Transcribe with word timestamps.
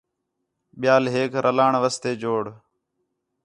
ٻِیال 0.79 1.03
ہیک 1.13 1.31
رلاݨ 1.45 1.73
واسطے 1.81 2.11
جوڑ 2.21 2.43